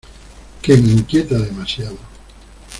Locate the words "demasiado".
1.37-1.99